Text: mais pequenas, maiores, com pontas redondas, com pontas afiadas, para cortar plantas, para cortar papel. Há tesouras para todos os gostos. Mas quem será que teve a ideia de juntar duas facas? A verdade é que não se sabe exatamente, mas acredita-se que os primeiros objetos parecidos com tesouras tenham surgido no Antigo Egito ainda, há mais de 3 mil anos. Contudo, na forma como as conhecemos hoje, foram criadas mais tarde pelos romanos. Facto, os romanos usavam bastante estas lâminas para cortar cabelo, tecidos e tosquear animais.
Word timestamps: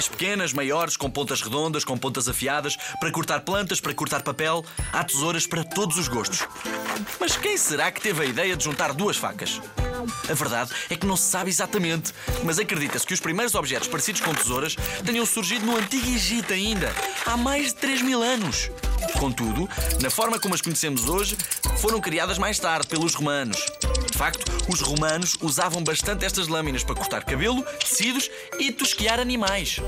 mais 0.00 0.08
pequenas, 0.08 0.54
maiores, 0.54 0.96
com 0.96 1.10
pontas 1.10 1.42
redondas, 1.42 1.84
com 1.84 1.98
pontas 1.98 2.26
afiadas, 2.26 2.74
para 2.98 3.10
cortar 3.10 3.40
plantas, 3.40 3.82
para 3.82 3.92
cortar 3.92 4.22
papel. 4.22 4.64
Há 4.90 5.04
tesouras 5.04 5.46
para 5.46 5.62
todos 5.62 5.98
os 5.98 6.08
gostos. 6.08 6.48
Mas 7.20 7.36
quem 7.36 7.58
será 7.58 7.92
que 7.92 8.00
teve 8.00 8.22
a 8.22 8.24
ideia 8.24 8.56
de 8.56 8.64
juntar 8.64 8.94
duas 8.94 9.18
facas? 9.18 9.60
A 10.26 10.32
verdade 10.32 10.70
é 10.88 10.96
que 10.96 11.04
não 11.04 11.18
se 11.18 11.30
sabe 11.30 11.50
exatamente, 11.50 12.14
mas 12.44 12.58
acredita-se 12.58 13.06
que 13.06 13.12
os 13.12 13.20
primeiros 13.20 13.54
objetos 13.54 13.88
parecidos 13.88 14.22
com 14.22 14.32
tesouras 14.32 14.74
tenham 15.04 15.26
surgido 15.26 15.66
no 15.66 15.76
Antigo 15.76 16.08
Egito 16.08 16.54
ainda, 16.54 16.90
há 17.26 17.36
mais 17.36 17.66
de 17.66 17.74
3 17.74 18.00
mil 18.00 18.22
anos. 18.22 18.70
Contudo, 19.18 19.68
na 20.00 20.08
forma 20.08 20.40
como 20.40 20.54
as 20.54 20.62
conhecemos 20.62 21.10
hoje, 21.10 21.36
foram 21.76 22.00
criadas 22.00 22.38
mais 22.38 22.58
tarde 22.58 22.86
pelos 22.86 23.14
romanos. 23.14 23.66
Facto, 24.20 24.52
os 24.70 24.82
romanos 24.82 25.34
usavam 25.40 25.82
bastante 25.82 26.26
estas 26.26 26.46
lâminas 26.46 26.84
para 26.84 26.94
cortar 26.94 27.24
cabelo, 27.24 27.62
tecidos 27.78 28.30
e 28.58 28.70
tosquear 28.70 29.18
animais. 29.18 29.80